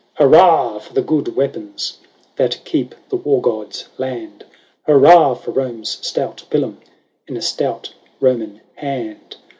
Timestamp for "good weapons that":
1.03-2.59